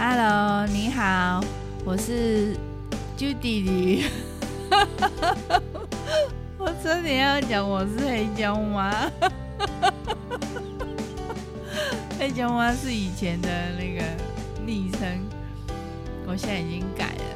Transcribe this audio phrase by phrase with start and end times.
[0.00, 1.42] Hello，你好，
[1.84, 2.56] 我是
[3.18, 4.04] Judy。
[6.56, 9.10] 我真的要讲我是黑椒妈。
[12.16, 14.04] 黑椒妈是以前的那个
[14.64, 15.18] 昵称，
[16.28, 17.34] 我现在已经改了。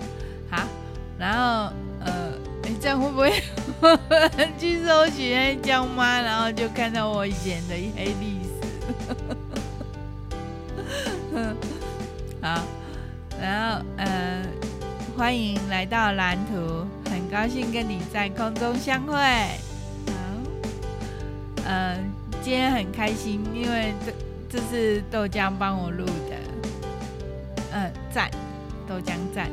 [0.48, 0.62] 好，
[1.18, 2.30] 然后呃，
[2.62, 3.42] 你这样会不会
[4.56, 8.41] 去搜寻黑椒妈，然后就看到我以前的黑历
[15.22, 19.14] 欢迎来到蓝图，很高兴跟你在空中相会。
[19.14, 20.12] 好，
[21.64, 21.96] 呃，
[22.42, 24.12] 今天很开心，因为这。
[24.50, 26.36] 这是豆浆帮我录的，
[27.72, 28.28] 嗯，赞，
[28.88, 29.48] 豆浆赞。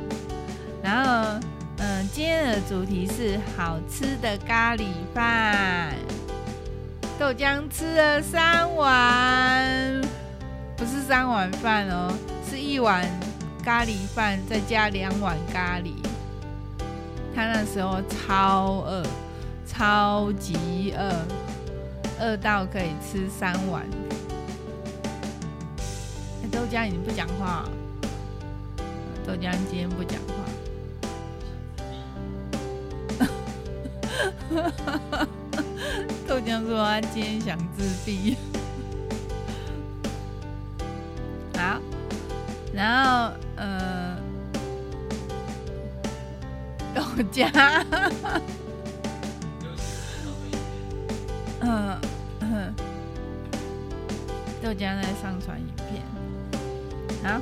[0.84, 1.40] 然后，
[1.78, 5.94] 嗯，今天的主题是好吃的咖喱饭。
[7.20, 10.02] 豆浆吃了三碗，
[10.76, 12.12] 不是三碗饭哦，
[12.50, 13.08] 是一碗
[13.64, 15.94] 咖喱饭再加两碗咖喱。
[17.36, 19.06] 他那时候超饿，
[19.68, 21.26] 超级饿，
[22.20, 23.86] 饿到可以吃三碗。
[26.52, 27.70] 豆浆已经不讲话，
[29.26, 30.34] 豆浆今天不讲话。
[36.28, 38.36] 豆浆说他今天想自闭。
[47.20, 47.52] 豆浆，
[51.60, 52.00] 嗯
[52.40, 52.74] 嗯，
[54.64, 56.02] 豆浆在上传影片。
[57.22, 57.42] 好，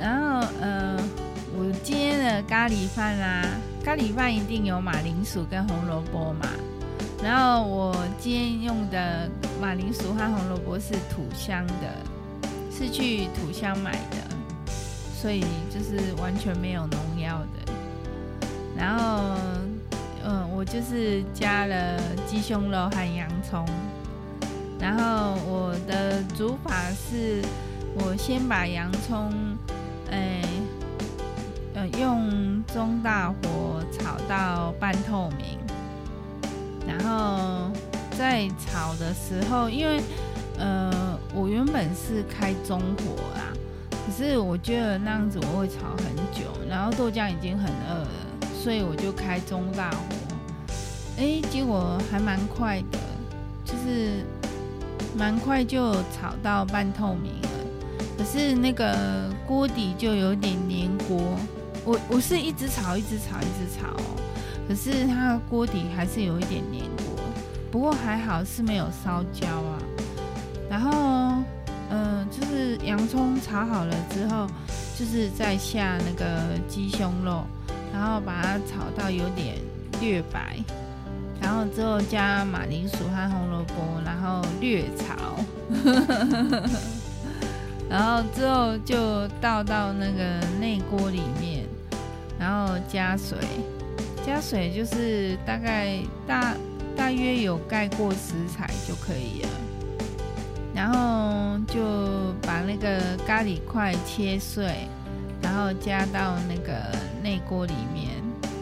[0.00, 0.96] 然后呃，
[1.54, 3.46] 我今天的咖喱饭啊，
[3.84, 6.48] 咖喱饭一定有马铃薯跟红萝卜嘛。
[7.22, 9.28] 然后我今天用的
[9.60, 11.92] 马铃薯和红萝卜是土香的，
[12.72, 14.16] 是去土香买的，
[15.14, 17.57] 所以就是完全没有农药的。
[18.78, 19.34] 然后，
[20.24, 23.66] 嗯、我就是加了鸡胸肉和洋葱。
[24.78, 27.42] 然后我的煮法是。
[28.00, 29.32] 我先把洋葱，
[30.08, 30.40] 哎，
[31.74, 35.58] 呃，用中大火炒到半透明，
[36.86, 37.72] 然后
[38.16, 40.00] 在炒的时候，因为
[40.58, 43.52] 呃，我原本是开中火啦，
[43.90, 48.08] 可是我觉得那样子我会炒很久，然后豆浆已经很饿了，
[48.68, 49.98] 所以我就开中大火，
[51.16, 52.98] 哎，结果还蛮快的，
[53.64, 54.22] 就是
[55.16, 57.48] 蛮快就炒到半透明了。
[58.18, 61.38] 可是那个锅底就有点粘锅，
[61.82, 64.20] 我我是一直炒，一直炒，一直炒哦。
[64.68, 67.24] 可是它的锅底还是有一点粘锅，
[67.72, 69.78] 不过还好是没有烧焦啊。
[70.68, 70.90] 然后，
[71.88, 74.46] 嗯、呃，就是洋葱炒好了之后，
[74.94, 77.46] 就是再下那个鸡胸肉，
[77.92, 79.56] 然后把它炒到有点
[80.00, 80.56] 略白，
[81.40, 85.44] 然后之后加马铃薯和红萝卜，然后略炒。
[87.90, 91.64] 然后之后就倒到那个内锅里面，
[92.38, 93.38] 然后加水，
[94.26, 96.54] 加水就是大概大
[96.94, 99.48] 大约有盖过食材就可以了。
[100.74, 101.80] 然后就
[102.42, 104.86] 把那个咖喱块切碎，
[105.40, 106.94] 然后加到那个
[107.28, 108.08] 内锅里面，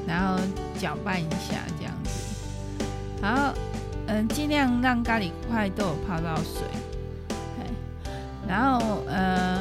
[0.09, 0.43] 然后
[0.77, 2.11] 搅拌一下这样子。
[3.23, 3.53] 然后
[4.09, 6.63] 嗯，尽量让咖喱块都有泡到水。
[8.49, 9.61] 然后呃，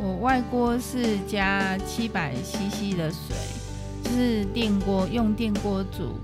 [0.00, 3.36] 我外锅是加七百 CC 的水，
[4.04, 6.18] 就是电锅用电锅煮，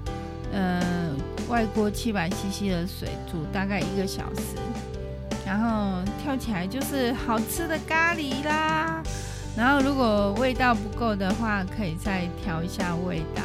[0.53, 1.13] 呃，
[1.49, 4.57] 外锅七百 CC 的水煮大概一个小时，
[5.45, 9.03] 然后跳起来就是好吃的咖喱啦。
[9.57, 13.43] 然后如果味道不够的话，可以再调一下味道。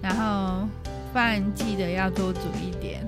[0.00, 0.66] 然后
[1.12, 3.06] 饭记得要多煮一点，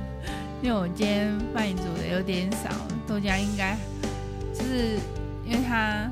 [0.60, 2.70] 因为我今天饭煮的有点少。
[3.06, 3.76] 豆浆应该
[4.52, 4.98] 就是
[5.46, 6.10] 因为他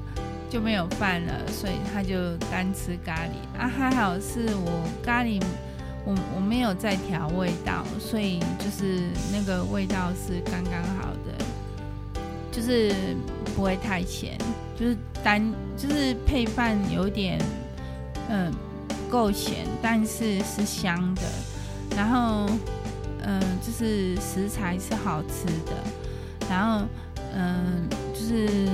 [0.48, 3.68] 就没有饭了，所以他就单吃咖喱啊。
[3.68, 5.42] 还好是我咖喱，
[6.06, 9.02] 我我没有再调味道，所以就是
[9.32, 11.44] 那个味道是刚刚好的，
[12.50, 12.94] 就是
[13.54, 14.38] 不会太咸，
[14.78, 15.42] 就是单
[15.76, 17.40] 就是配饭有点
[18.28, 18.52] 嗯
[19.10, 21.22] 够咸，但是是香的，
[21.96, 22.48] 然后
[23.22, 25.72] 嗯就是食材是好吃的。
[26.48, 26.86] 然后，
[27.34, 28.68] 嗯，就是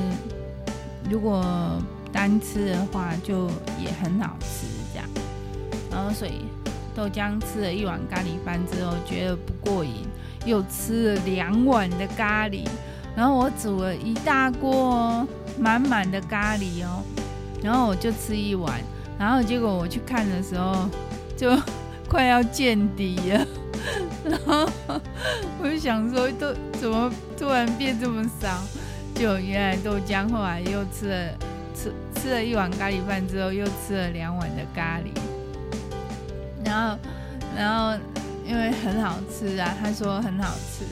[1.08, 1.42] 如果
[2.12, 3.48] 单吃的话，就
[3.80, 5.08] 也很好吃这样。
[5.90, 6.44] 然后，所以
[6.94, 10.06] 豆浆吃了一碗咖喱饭之后，觉得不过瘾，
[10.44, 12.68] 又吃了两碗的咖喱。
[13.16, 15.26] 然后我煮了一大锅，
[15.58, 17.02] 满满的咖喱哦，
[17.62, 18.80] 然后我就吃一碗，
[19.18, 20.88] 然后结果我去看的时候
[21.36, 21.56] 就
[22.08, 23.46] 快要见底了，
[24.24, 24.68] 然后
[25.60, 28.62] 我就想说都怎么突然变这么少？
[29.14, 31.32] 就原来豆浆后来又吃了
[31.74, 35.12] 吃吃了一碗咖喱饭之后又吃了两碗的咖喱，
[36.64, 36.98] 然后
[37.56, 37.96] 然后
[38.44, 40.84] 因为很好吃啊，他说很好吃，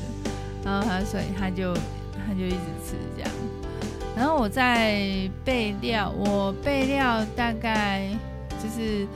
[0.64, 3.30] 然后他所以他就他就一直吃这样。
[4.16, 5.00] 然后我在
[5.44, 8.08] 备料，我备料大概
[8.62, 9.06] 就是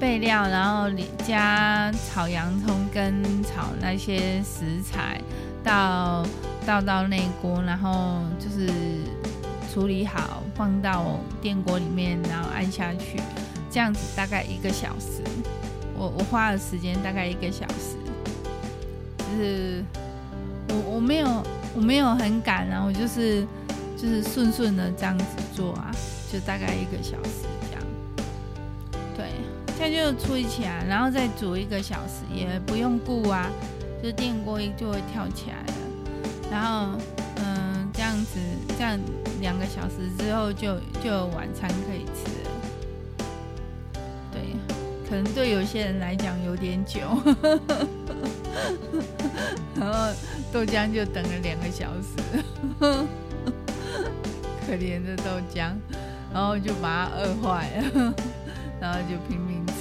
[0.00, 0.88] 备料，然后
[1.26, 5.20] 加炒洋葱跟炒那些食材，
[5.62, 6.24] 倒
[6.64, 8.72] 倒到内锅，然后就是
[9.72, 13.20] 处理好，放到电锅里面，然后按下去，
[13.70, 15.22] 这样子大概一个小时。
[15.96, 17.96] 我我花的时间大概一个小时，
[19.18, 19.84] 就是
[20.68, 21.42] 我我没有
[21.74, 23.46] 我没有很赶啊，我就是。
[24.04, 25.24] 就是顺顺的这样子
[25.56, 25.90] 做啊，
[26.30, 27.82] 就大概一个小时这样。
[29.16, 29.30] 对，
[29.78, 33.50] 这样就处理起来，然后再煮一个小时，也不用顾啊，
[34.02, 35.72] 就电锅就会跳起来了。
[36.50, 36.98] 然后，
[37.36, 38.38] 嗯，这样子，
[38.76, 39.00] 这样
[39.40, 42.50] 两个小时之后就就有晚餐可以吃了。
[44.30, 44.54] 对，
[45.08, 47.00] 可能对有些人来讲有点久，
[49.80, 50.12] 然后
[50.52, 52.08] 豆浆就等了两个小时。
[54.66, 55.72] 可怜的豆浆，
[56.32, 58.14] 然后就把它饿坏了，
[58.80, 59.74] 然后就拼命吃。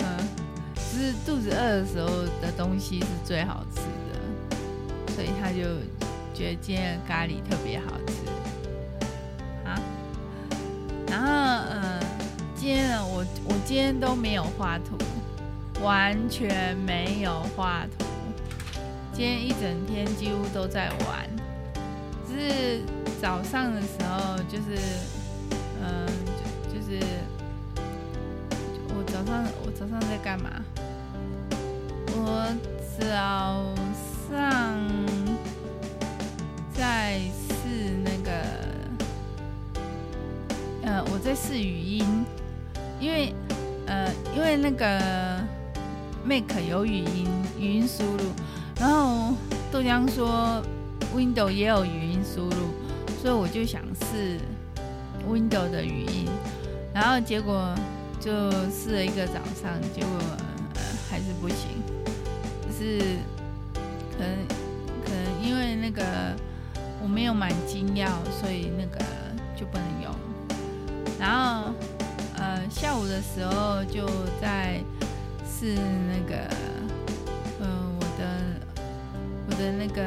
[0.00, 0.28] 嗯，
[0.74, 2.08] 就是肚子饿的时候
[2.42, 5.62] 的东西是最好吃的，所以他就
[6.34, 8.14] 觉得今天的咖喱特别好吃。
[9.68, 9.78] 啊，
[11.08, 11.28] 然后
[11.70, 12.00] 嗯，
[12.56, 14.98] 今天，我我今天都没有画图，
[15.82, 18.04] 完全没有画图。
[19.12, 21.26] 今天一整天几乎都在玩，
[22.28, 22.82] 就是。
[23.20, 24.78] 早上的时候就是，
[25.82, 26.06] 嗯，
[26.70, 27.00] 就就是
[28.88, 30.50] 我早上我早上在干嘛？
[32.14, 32.46] 我
[32.98, 33.74] 早
[34.30, 34.78] 上
[36.74, 37.18] 在
[37.48, 38.30] 试那个，
[40.82, 42.24] 呃，我在试语音，
[43.00, 43.34] 因为
[43.86, 45.40] 呃，因为那个
[46.24, 47.26] Make 有语音
[47.58, 48.32] 语音输入，
[48.78, 49.34] 然后
[49.72, 50.62] 豆浆说
[51.14, 52.85] ，Window 也有语音输入。
[53.20, 54.38] 所以我就想试
[55.26, 56.28] w i n d o w 的语音，
[56.94, 57.74] 然后结果
[58.20, 58.30] 就
[58.70, 60.10] 试了一个早上，结果
[60.74, 61.82] 呃还是不行，
[62.70, 63.00] 是
[64.12, 64.28] 可能
[65.04, 66.04] 可能因为那个
[67.02, 68.08] 我没有买金钥，
[68.40, 69.04] 所以那个
[69.58, 70.14] 就不能用。
[71.18, 71.72] 然后
[72.36, 74.06] 呃下午的时候就
[74.40, 74.78] 在
[75.44, 76.36] 试那个
[77.60, 77.66] 嗯、呃、
[77.98, 78.40] 我的
[79.48, 80.06] 我的那个。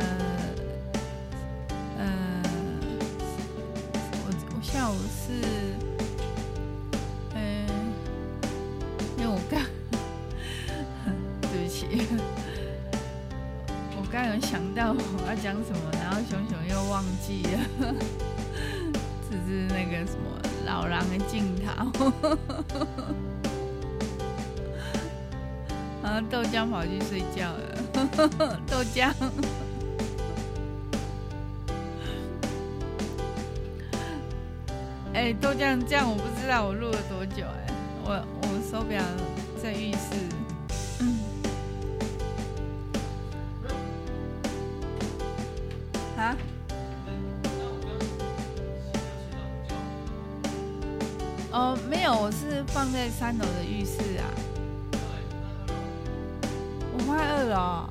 [5.29, 5.45] 是，
[7.35, 7.67] 嗯，
[9.17, 9.61] 因为我刚，
[11.41, 11.85] 对不起，
[13.95, 17.59] 我刚有想到我要讲什么，然后熊熊又忘记了，
[19.29, 20.25] 这是那个什么
[20.65, 21.67] 老狼的镜头，
[26.01, 27.63] 然 后豆浆跑去睡觉了，
[28.65, 29.13] 豆浆。
[35.19, 37.73] 哎、欸，都这样，这样我不知道我录了多久哎、欸，
[38.05, 39.03] 我我手表
[39.61, 40.15] 在浴室。
[41.01, 41.19] 嗯。
[46.15, 46.37] 啊？
[51.51, 54.23] 哦，没有，我是放在三楼的浴室啊。
[56.93, 57.89] 我快饿了、哦。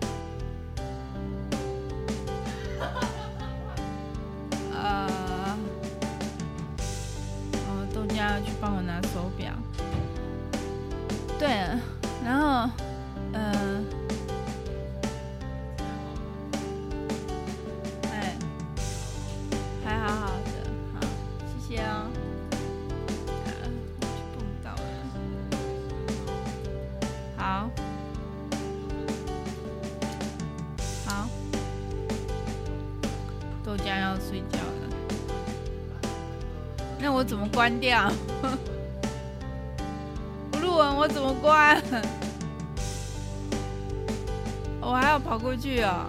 [37.58, 38.08] 关掉？
[40.52, 41.82] 不录完我怎么关？
[44.80, 46.08] 我还要跑过去啊、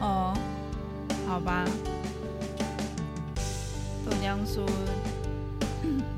[0.00, 0.32] 哦！
[0.32, 0.34] 哦，
[1.28, 1.66] 好吧。
[4.06, 4.64] 豆浆说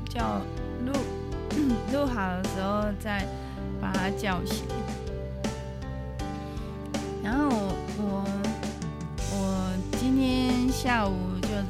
[0.07, 0.39] 叫
[0.85, 0.93] 录
[1.91, 3.27] 录好的时候再
[3.81, 4.63] 把它叫醒。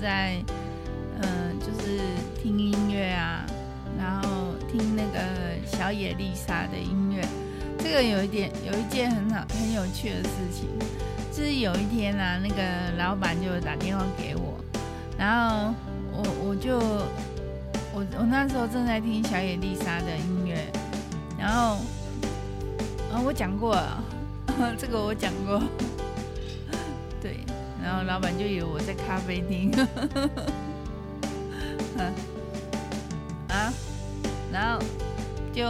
[0.01, 0.41] 在，
[1.21, 1.99] 嗯、呃，就是
[2.41, 3.45] 听音乐啊，
[3.97, 5.19] 然后听那个
[5.65, 7.27] 小野丽莎的音乐。
[7.77, 10.67] 这个有一点，有一件很好、很有趣的事情，
[11.31, 12.61] 就是有一天啊，那个
[12.97, 14.57] 老板就打电话给我，
[15.17, 15.73] 然后
[16.11, 16.77] 我我就
[17.93, 20.57] 我我那时候正在听小野丽莎的音乐，
[21.39, 21.77] 然后
[23.11, 24.03] 啊，我讲过了，
[24.77, 25.61] 这个我讲过，
[27.21, 27.37] 对。
[27.83, 29.71] 然后老板就以为我在咖啡厅，
[33.49, 33.73] 啊，
[34.51, 34.79] 然后
[35.53, 35.65] 就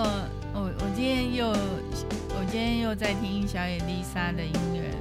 [0.53, 4.91] 我我今天又我今天又在听小野丽莎的音乐，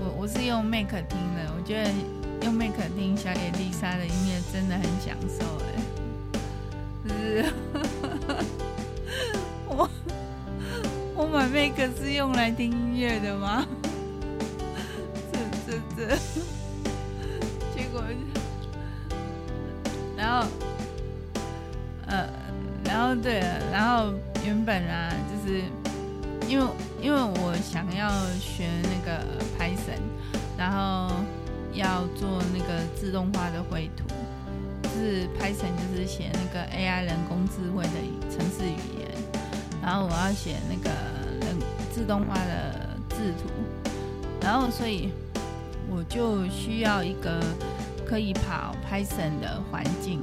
[0.00, 1.90] 我我是用 Mac 听的，我觉得
[2.44, 5.72] 用 Mac 听小野丽莎的音乐真的很享受哎，
[7.06, 7.52] 就是
[9.68, 9.88] 我
[11.14, 13.66] 我买 Mac 是用来听音乐的吗？
[17.74, 18.02] 结果，
[20.16, 20.48] 然后，
[22.06, 22.28] 呃，
[22.84, 23.40] 然后对，
[23.70, 24.12] 然后
[24.44, 25.62] 原本啊，就是
[26.48, 26.66] 因为
[27.00, 29.24] 因为我想要学那个
[29.56, 30.02] Python，
[30.58, 31.14] 然后
[31.74, 34.04] 要做那个自动化的绘图，
[34.82, 37.90] 就是 Python 就是写那个 AI 人工智慧的
[38.28, 39.08] 程式语言，
[39.80, 40.90] 然后我要写那个
[41.46, 41.56] 人
[41.94, 43.48] 自动化的制图，
[44.42, 45.12] 然后所以。
[45.90, 47.42] 我就需要一个
[48.06, 50.20] 可以跑 Python 的环境，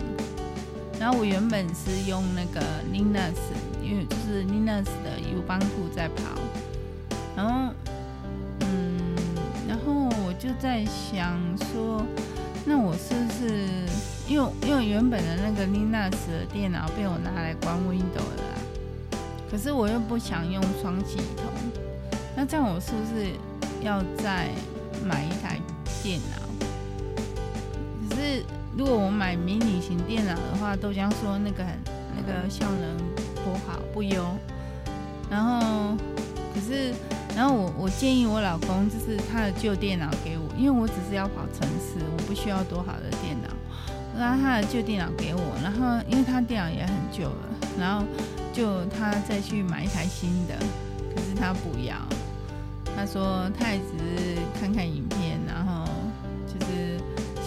[1.00, 3.36] 然后我原本是用那个 Linux，
[3.83, 6.24] 因为就是 Linux 的 Ubuntu 在跑，
[7.36, 7.74] 然后，
[8.62, 9.15] 嗯，
[9.67, 12.03] 然后我就在想说，
[12.65, 13.67] 那我是不是
[14.27, 18.55] 因为因为原本的那个 Linux 的电脑被我拿来关 Windows 了啊，
[19.51, 21.45] 可是我又不想用双系统，
[22.36, 23.31] 那这样我是不是
[23.81, 24.50] 要再
[25.05, 25.47] 买一台
[26.08, 26.38] 电脑，
[28.08, 28.42] 可是
[28.78, 31.74] 如果我买迷你型电脑的话，豆浆说那个很
[32.16, 32.98] 那个效能
[33.44, 34.26] 不好不优，
[35.30, 35.98] 然后
[36.56, 36.94] 可是
[37.36, 43.50] 然后我我建议我老公就是他的旧电脑给我，因为我只是要跑程式，我不需要多好的电脑，
[44.16, 48.06] 我让他的旧电脑给我，然后因为他电脑也很旧了，然后
[48.54, 50.56] 就他再去买一台新的，
[51.14, 51.98] 可是他不要。
[52.96, 55.07] 他说他也只是看看影，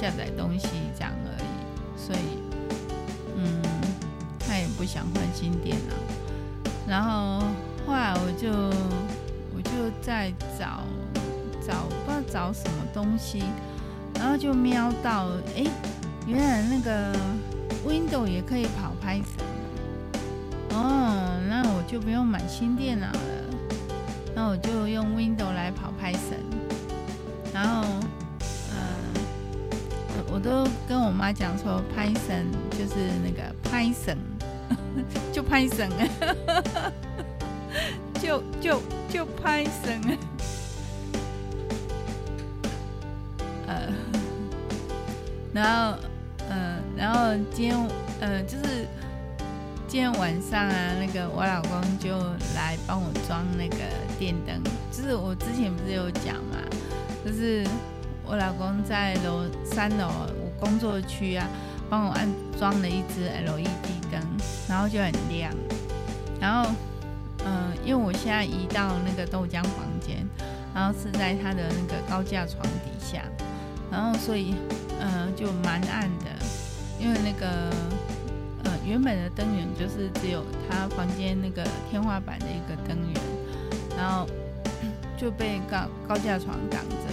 [0.00, 0.66] 下载东西
[0.96, 2.20] 这样而已，所以
[3.36, 3.60] 嗯，
[4.38, 5.94] 他也不想换新电脑。
[6.88, 7.40] 然后
[7.86, 8.50] 后来我就
[9.54, 10.80] 我就在找
[11.66, 13.42] 找不知道找什么东西，
[14.14, 15.66] 然后就瞄到哎，
[16.26, 17.14] 原来那个
[17.86, 19.24] Window 也可以跑 Python，
[20.70, 23.18] 哦，那我就不用买新电脑了。
[24.34, 25.89] 那我就用 Window 来跑
[30.42, 32.94] 都跟我妈讲说，Python 就是
[33.24, 34.18] 那个 Python，
[35.32, 35.90] 就 Python，
[38.20, 40.18] 就就就 Python，
[43.66, 43.92] 呃，
[45.52, 45.98] 然后，
[46.48, 47.88] 嗯、然后今天，
[48.20, 48.86] 呃，就是。
[49.90, 52.16] 今天晚上啊，那个我老公就
[52.54, 53.78] 来帮我装那个
[54.20, 56.58] 电灯，就是我之前不是有讲嘛，
[57.26, 57.66] 就是
[58.30, 61.48] 我老公在楼三楼我工作区啊，
[61.88, 63.66] 帮我安装了一支 LED
[64.08, 64.22] 灯，
[64.68, 65.52] 然后就很亮。
[66.40, 66.70] 然后，
[67.44, 70.24] 嗯、因为我现在移到那个豆浆房间，
[70.72, 73.20] 然后是在他的那个高架床底下，
[73.90, 74.54] 然后所以，
[75.00, 76.26] 嗯、就蛮暗的，
[77.00, 77.74] 因为那个。
[78.86, 83.20] 原本的灯源就是只有他房间那个天花板的一个灯源，
[83.96, 84.26] 然后
[85.16, 87.06] 就被高高架床挡着，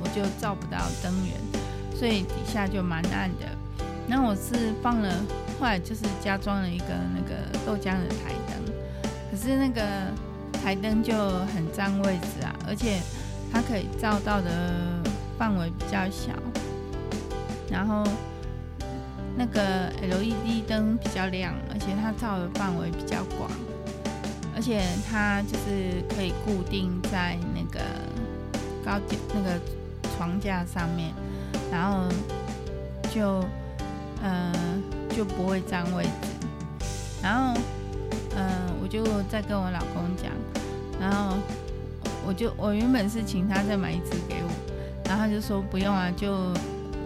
[0.00, 1.36] 我就照不到灯源，
[1.96, 3.46] 所以底下就蛮暗的。
[4.06, 5.12] 那我是放了，
[5.58, 8.74] 后来就是加装了一个那个豆浆的台灯，
[9.30, 9.82] 可是那个
[10.60, 11.14] 台灯就
[11.54, 13.00] 很占位置啊，而且
[13.52, 14.50] 它可以照到的
[15.38, 16.32] 范围比较小，
[17.70, 18.04] 然后。
[19.36, 23.48] 那个 LED 灯比较亮，而且它照的范围比较广，
[24.54, 27.80] 而且它就是可以固定在那个
[28.84, 29.58] 高点那个
[30.20, 31.14] 床架上面，
[31.72, 32.06] 然后
[33.10, 33.40] 就
[34.22, 34.54] 嗯、呃、
[35.16, 36.10] 就不会占位置。
[37.22, 37.58] 然后
[38.36, 40.30] 嗯、呃，我就再跟我老公讲，
[41.00, 41.38] 然后
[42.26, 44.50] 我就我原本是请他再买一只给我，
[45.06, 46.52] 然后他就说不用啊，就。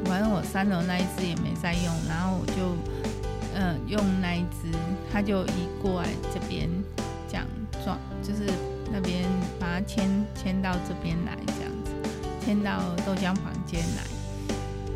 [0.07, 2.77] 反正我三楼那一只也没在用，然后我就，
[3.55, 4.69] 嗯、用那一只，
[5.11, 6.69] 他就移过来这边，
[7.27, 7.47] 这样
[7.83, 8.53] 装，就是
[8.93, 9.25] 那边
[9.59, 11.73] 把它迁迁到这边来，这样，
[12.45, 14.03] 迁到豆浆房间来。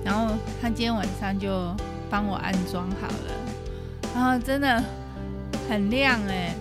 [0.05, 1.75] 然后他今天晚上就
[2.09, 3.33] 帮我安装好了，
[4.15, 4.83] 然后真的
[5.69, 6.55] 很亮哎。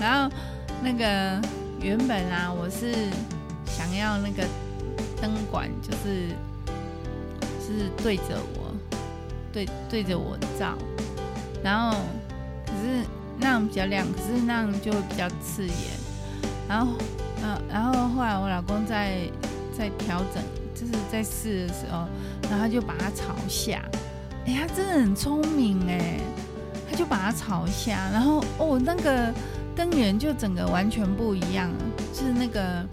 [0.00, 0.34] 然后
[0.82, 1.40] 那个
[1.80, 2.94] 原本啊，我是
[3.66, 4.44] 想要那个
[5.20, 6.28] 灯管，就是
[7.60, 8.74] 是对着我，
[9.52, 10.74] 对对着我照，
[11.62, 11.98] 然后
[12.66, 13.04] 可是
[13.38, 15.74] 那样比较亮，可是那样就会比较刺眼。
[16.68, 16.92] 然后，
[17.42, 19.20] 呃，然后后来我老公在
[19.78, 20.42] 在调整，
[20.74, 22.06] 就是在试的时候，
[22.50, 23.82] 然后就把它朝下。
[24.46, 26.18] 哎，他真的很聪明哎，
[26.90, 29.32] 他就把它朝下，然后哦那个。
[29.78, 31.70] 灯源就整个完全不一样，
[32.12, 32.84] 就是那个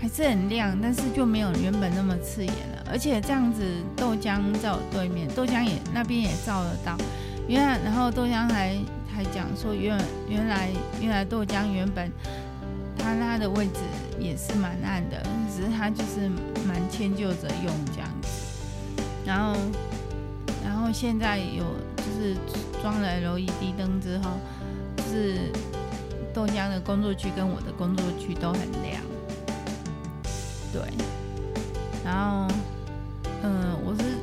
[0.00, 2.84] 还是很亮，但是就没有原本那么刺眼了。
[2.90, 3.62] 而且这样子，
[3.94, 6.98] 豆浆在我对面，豆浆也那边也照得到。
[7.46, 8.76] 原来，然后豆浆还
[9.14, 9.96] 还讲说原，
[10.28, 12.10] 原来原来豆浆原本
[12.98, 13.78] 它它的位置
[14.18, 16.28] 也是蛮暗的，只是它就是
[16.66, 18.28] 蛮迁就着用这样子。
[19.24, 19.56] 然后
[20.64, 21.64] 然后现在有
[21.96, 22.36] 就是
[22.82, 24.38] 装了 LED 灯之后，
[24.96, 25.52] 就是。
[26.34, 29.00] 豆浆的工作区跟我的工作区都很亮，
[30.72, 30.82] 对。
[32.04, 32.48] 然后，
[33.44, 34.18] 嗯，我是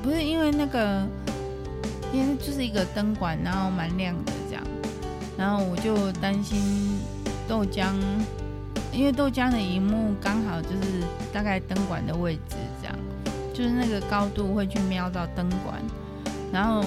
[0.00, 1.04] 不是因为那个，
[2.12, 4.62] 因为就是一个灯管，然后蛮亮的这样。
[5.36, 6.62] 然后我就担心
[7.48, 7.92] 豆浆，
[8.92, 12.96] 因为豆浆的荧幕刚好就是大概灯管的位置这样，
[13.52, 15.82] 就是那个高度会去瞄到灯管，
[16.52, 16.84] 然后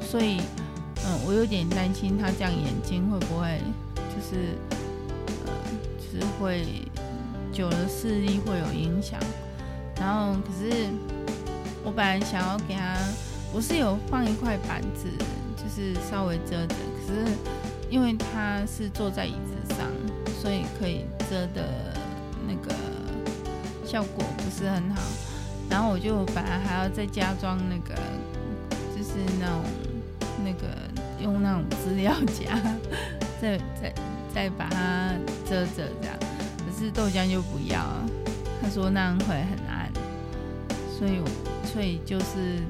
[0.00, 0.40] 所以。
[1.08, 3.60] 嗯，我有点担心他这样眼睛会不会
[3.96, 4.56] 就是，
[5.46, 5.52] 呃，
[6.00, 6.66] 就是会
[7.52, 9.20] 久了视力会有影响。
[10.00, 10.88] 然后可是
[11.84, 12.96] 我本来想要给他，
[13.52, 15.06] 我是有放一块板子，
[15.54, 16.74] 就是稍微遮着。
[16.74, 17.30] 可是
[17.88, 19.86] 因为他是坐在椅子上，
[20.46, 21.92] 所以可以遮的
[22.46, 22.72] 那个
[23.84, 25.02] 效果不是很好。
[25.68, 28.00] 然后我就本来还要再加装那个，
[28.96, 29.64] 就是那种
[30.44, 30.86] 那个。
[31.18, 32.60] 用那种资料夹，
[33.40, 33.94] 再再
[34.34, 35.14] 再把它
[35.48, 36.14] 遮着这样，
[36.58, 37.82] 可是豆浆就不要，
[38.60, 39.90] 他说那样会很暗，
[40.96, 41.22] 所以
[41.64, 42.60] 所以就是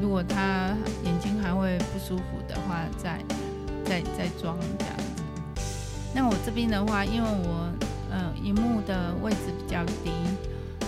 [0.00, 3.20] 如果他眼睛还会不舒服的话，再
[3.84, 4.94] 再再装这样。
[6.16, 7.70] 那我这边的话，因为我
[8.10, 10.10] 呃荧幕的位置比较低，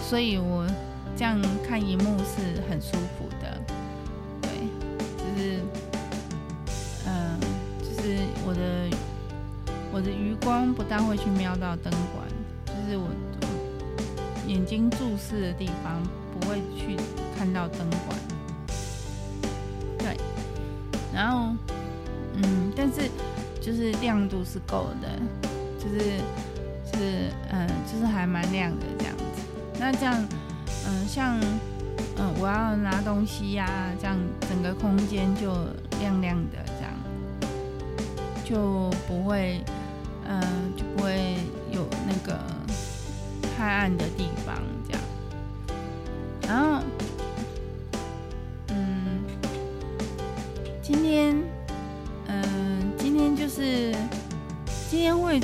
[0.00, 0.66] 所以我
[1.14, 3.60] 这样看荧幕是很舒服的。
[4.40, 4.48] 对，
[5.18, 5.60] 就是，
[7.04, 7.38] 呃，
[7.82, 8.96] 就是我的
[9.92, 12.26] 我的余光不但会去瞄到灯管，
[12.64, 13.06] 就是，我
[14.46, 16.96] 眼睛注视的地方不会去
[17.36, 18.18] 看到灯管。
[19.98, 20.16] 对，
[21.12, 21.52] 然后，
[22.36, 23.10] 嗯，但是
[23.68, 25.09] 就是亮度是够的，
[25.78, 25.98] 就是，
[26.90, 29.42] 就是，嗯，就是还蛮亮的这样子。
[29.78, 30.26] 那这样，
[30.87, 31.38] 嗯，像，
[32.16, 33.68] 嗯，我要拿东西呀、
[34.00, 34.16] 这样
[34.48, 35.52] 整个空间就
[36.00, 36.92] 亮亮的，这样
[38.42, 39.62] 就不会。
[40.31, 40.42] 嗯，
[40.76, 41.37] 就不会
[41.72, 42.38] 有那个
[43.57, 44.62] 太暗的地方，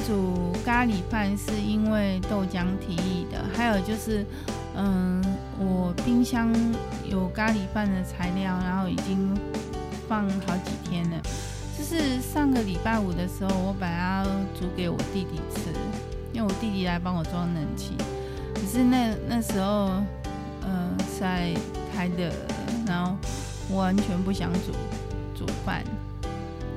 [0.06, 3.42] 煮咖喱饭，是因为豆浆提议的。
[3.54, 4.24] 还有就是，
[4.76, 5.22] 嗯，
[5.58, 6.52] 我冰箱
[7.04, 9.34] 有咖喱饭的材料，然后已经
[10.08, 11.16] 放好几天了。
[11.76, 14.24] 就是上个礼拜五的时候，我把它
[14.58, 15.70] 煮给我弟弟吃，
[16.32, 17.94] 因为我弟弟来帮我装冷气。
[18.54, 19.90] 可是那那时候，
[20.62, 21.52] 呃，在
[21.94, 22.30] 太热，
[22.86, 23.16] 然后
[23.68, 24.72] 我完全不想煮
[25.34, 25.82] 煮饭，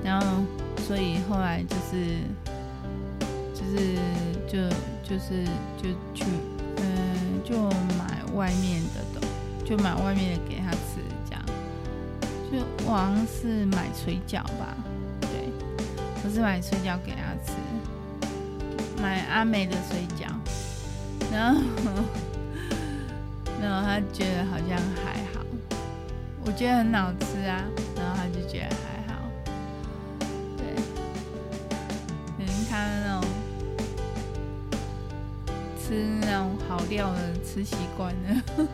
[0.03, 0.25] 然后
[0.87, 2.17] 所以后来就是
[3.71, 3.97] 是
[4.47, 4.58] 就
[5.03, 5.43] 就是
[5.82, 6.25] 就去，
[6.77, 9.21] 嗯、就买外面的东，
[9.65, 11.43] 就买外面的给他吃，这样。
[12.51, 14.75] 就我好像是买水饺吧。
[15.21, 15.51] 对
[16.23, 17.53] 不是买水饺给他吃，
[19.01, 20.27] 买阿美的水饺，
[21.32, 21.62] 然后，
[23.62, 25.45] 然后他觉得好像还好，
[26.45, 27.63] 我觉得很好吃啊，
[27.95, 28.96] 然后他就觉得还
[35.88, 38.43] 吃那种好料的吃习惯了，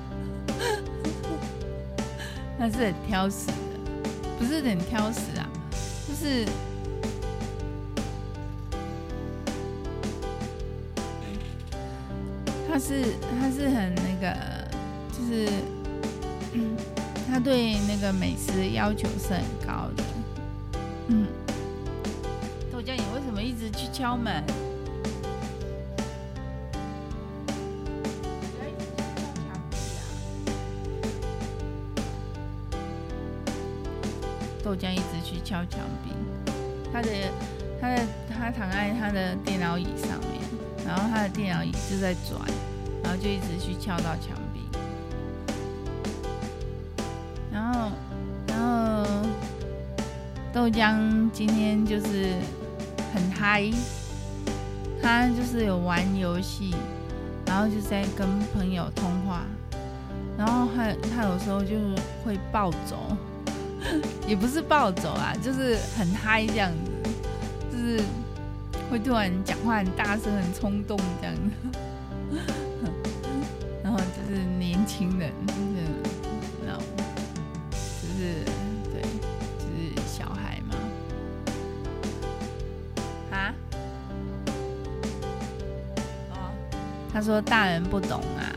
[2.58, 3.54] 他是很挑食的，
[4.39, 5.47] 不是很挑食啊，
[6.08, 6.47] 就是。
[12.67, 13.04] 他是
[13.39, 14.36] 他是很那个，
[15.15, 15.47] 就是，
[16.54, 16.76] 嗯，
[17.30, 20.04] 他对那个美食要求是很高的。
[21.10, 21.28] 嗯，
[22.71, 24.43] 豆浆，你为什么一直去敲门？
[34.73, 36.12] 豆浆一直去敲墙壁，
[36.91, 37.07] 他的
[37.79, 40.41] 他的他躺在他的电脑椅上面，
[40.83, 42.41] 然后他的电脑椅就在转，
[43.03, 44.62] 然后就一直去敲到墙壁，
[47.51, 47.91] 然后
[48.47, 49.05] 然后
[50.51, 52.33] 豆浆今天就是
[53.13, 53.71] 很嗨，
[55.03, 56.73] 他就是有玩游戏，
[57.45, 59.43] 然后就在跟朋友通话。
[60.36, 61.75] 然后他他有时候就
[62.25, 63.15] 会暴走，
[64.27, 66.91] 也不是暴走啊，就是很嗨这样子，
[67.71, 68.01] 就是
[68.89, 71.41] 会突然讲话很大声、很冲动这样子。
[73.83, 75.59] 然后就是年轻人，就是
[76.65, 76.81] 然后
[77.71, 78.43] 就是
[78.91, 79.01] 对，
[79.59, 80.75] 就是小孩嘛。
[83.38, 83.53] 啊？
[86.31, 86.33] 哦，
[87.12, 88.55] 他说大人不懂啊。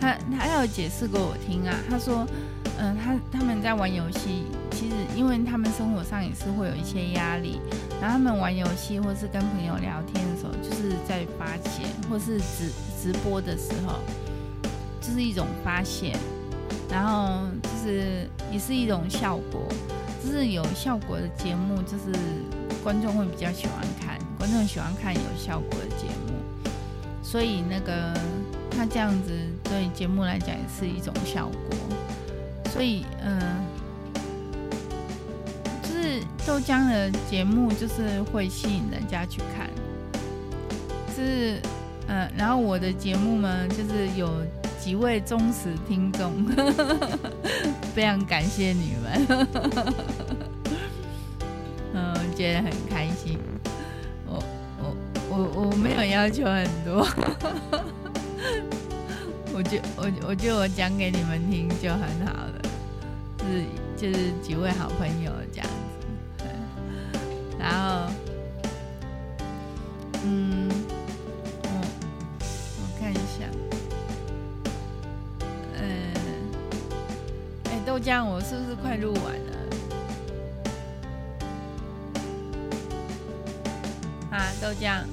[0.00, 2.26] 他他有解释过我听啊，他说，
[2.82, 7.60] 嗯、他他们在玩游戏，其实因为他们生活上也是会有一些压力，
[8.00, 14.00] 然后他们玩游戏或是跟朋友聊天的时候，就是在发泄，或是直直播的时候，
[15.00, 16.16] 就是一种发泄，
[16.90, 19.60] 然后就是也是一种效果，
[20.24, 22.18] 就是有效果的节目，就是
[22.82, 26.70] 观众会比较喜欢看，观众喜欢看有效果的节目，
[27.22, 28.18] 所以那个。
[28.72, 29.32] 他这样子
[29.64, 31.76] 对节目来讲也是一种效果，
[32.80, 33.38] 所以嗯、
[35.82, 39.68] 就是豆浆的节目就是会吸引人家去看，
[41.14, 41.60] 是
[42.06, 44.30] 嗯、呃，然后我的节目呢，就是有
[44.82, 46.32] 几位忠实听众，
[47.94, 49.26] 非常感谢你们，
[51.92, 53.38] 嗯，觉得很开心，
[54.26, 54.42] 我
[54.80, 54.96] 我
[55.28, 57.06] 我我没有要求很多。
[59.52, 62.62] 我就我我觉得我讲给你们听就很好了，
[63.46, 63.64] 是
[63.96, 65.66] 就是几位好朋友这样
[66.38, 66.44] 子，
[67.58, 68.10] 然后
[70.24, 70.68] 嗯，
[71.62, 71.68] 我
[72.80, 73.46] 我看一下，
[75.80, 75.82] 嗯，
[77.64, 79.50] 哎、豆浆，我是不是快录完了？
[84.30, 85.04] 啊，豆浆，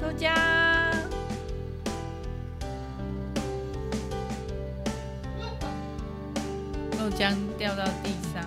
[0.00, 0.61] 豆浆。
[7.62, 8.42] 掉到地上，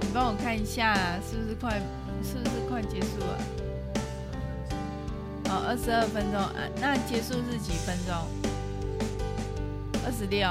[0.00, 0.94] 你帮我看一下，
[1.28, 1.80] 是不是快，
[2.22, 3.38] 是不是快结束了？
[5.46, 8.14] 哦，二十二分钟，啊，那结束是几分钟？
[10.06, 10.48] 二十六，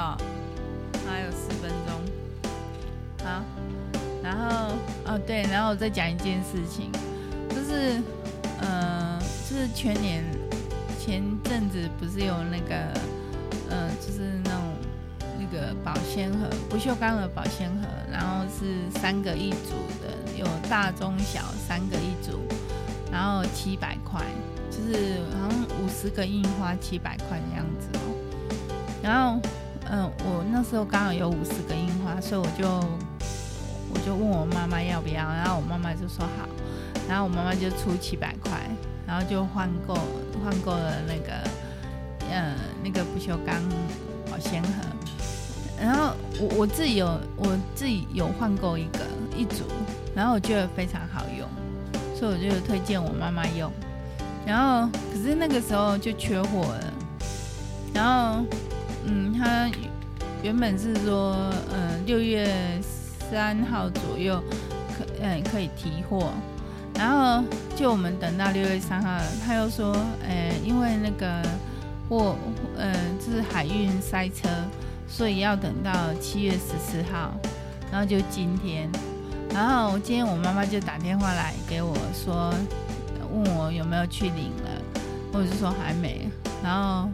[1.08, 1.98] 还有四分钟。
[3.24, 3.42] 好，
[4.22, 4.74] 然后，
[5.06, 6.92] 哦对，然后我再讲一件事情，
[7.48, 8.02] 就是，
[8.60, 10.22] 呃，就是全年
[11.02, 12.92] 前阵子不是有那个。
[13.70, 14.60] 呃，就是那种
[15.38, 22.40] 那个保鲜盒，不锈钢的保鲜盒，然后是三个一组的，有大中小三个一组，
[23.10, 24.20] 然后七百块，
[24.70, 28.00] 就是好像五十个印花七百块的样子哦。
[29.02, 29.40] 然后，
[29.88, 32.68] 嗯、呃，我那时候刚好有五十个印花，所以我就
[33.94, 36.48] 我就问我妈妈要不要，然后我妈妈就说好，
[37.08, 38.60] 然后我妈妈就出七百块，
[39.06, 39.94] 然后就换购
[40.44, 41.49] 换购了那个。
[42.30, 43.56] 呃，那个不锈钢
[44.30, 44.70] 保鲜盒，
[45.80, 49.00] 然后我我自己有我自己有换购一个
[49.36, 49.64] 一组，
[50.14, 51.48] 然后我觉得非常好用，
[52.14, 53.70] 所以我就推荐我妈妈用。
[54.46, 56.92] 然后可是那个时候就缺货了，
[57.92, 58.44] 然后
[59.06, 59.68] 嗯，他
[60.42, 61.36] 原本是说
[61.72, 62.48] 嗯六月
[63.30, 64.40] 三号左右
[64.96, 66.30] 可嗯可以提货，
[66.94, 67.42] 然后
[67.74, 71.42] 就我们等到六月三号，他又说呃因为那个。
[72.10, 72.34] 或，
[72.76, 72.92] 嗯、
[73.24, 74.48] 就是海运塞车，
[75.08, 77.32] 所以要等到七月十四号，
[77.92, 78.90] 然后就今天，
[79.54, 82.52] 然后今天我妈妈就打电话来给我说，
[83.32, 84.82] 问我有没有去领了，
[85.32, 86.28] 我就说还没，
[86.64, 87.08] 然后，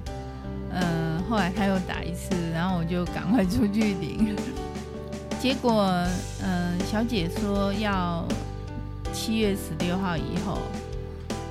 [0.73, 4.35] 嗯、后来他又打一次，然后我就赶快出去领，
[5.39, 5.85] 结果，
[6.43, 8.25] 嗯、小姐说要
[9.13, 10.59] 七月十六号以后，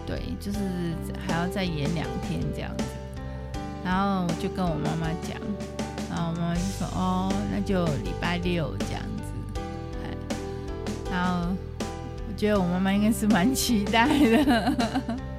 [0.08, 0.58] 对，就是
[1.28, 2.72] 还要再延两天这样。
[3.86, 5.40] 然后我就跟我妈妈讲，
[6.10, 9.62] 然后我妈妈就说：“哦，那就礼拜六这样子。”
[11.12, 11.48] 然后
[12.28, 14.74] 我觉得我妈妈应该是蛮期待的，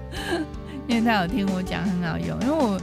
[0.87, 2.41] 因为她有听我讲很好用。
[2.41, 2.81] 因为我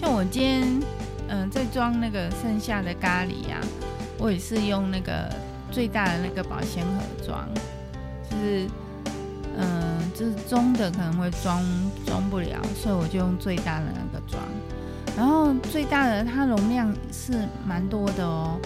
[0.00, 0.80] 像我今天
[1.28, 3.64] 嗯、在装那个剩下的咖喱呀、啊，
[4.18, 5.28] 我也是用那个
[5.70, 7.48] 最大的那个保鲜盒装，
[8.30, 8.68] 就是
[9.56, 11.62] 嗯、就是中的可能会装
[12.04, 14.42] 装不了，所以我就用最大的那个装。
[15.16, 17.32] 然后最大的它容量是
[17.66, 18.58] 蛮多的哦，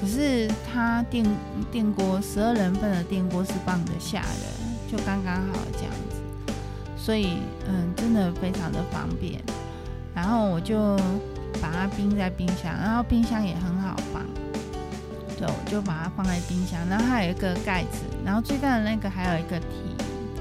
[0.00, 1.24] 可是它电
[1.72, 6.52] 电锅十二人份的电锅是放得下的，就刚刚好这样子，
[6.96, 9.40] 所以嗯，真的非常的方便。
[10.14, 10.96] 然后我就
[11.60, 14.22] 把它冰在冰箱，然后冰箱也很好放，
[15.36, 16.78] 对，我就把它放在冰箱。
[16.88, 19.66] 然后它有一个盖子，然后最大的那个还有一个提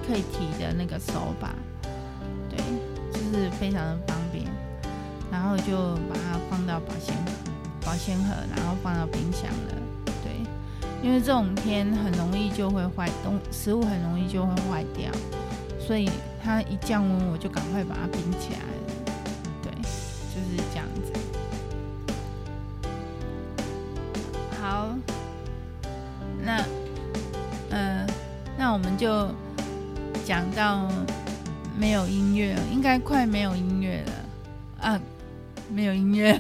[0.06, 1.56] 可以提的那个手把，
[2.50, 2.60] 对，
[3.14, 4.13] 就是非常的方便。
[5.34, 7.16] 然后就把它放到保鲜
[7.84, 9.74] 保鲜盒，然后放到冰箱了。
[10.24, 10.32] 对，
[11.02, 15.12] 因为这种天很容易就会坏，东食物很容易就会坏掉，
[15.80, 16.08] 所以
[16.44, 18.66] 它一降温我就赶快把它冰起来了。
[19.64, 21.12] 对，就是这样子。
[24.62, 24.96] 好，
[26.46, 26.62] 那
[27.72, 28.08] 嗯、呃，
[28.56, 29.28] 那我们就
[30.24, 30.88] 讲到
[31.76, 35.00] 没有音乐，应该快没有音乐了啊。
[35.70, 36.40] 没有音乐。